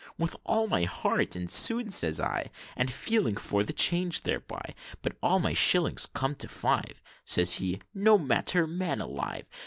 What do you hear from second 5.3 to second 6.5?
my shillings com'd to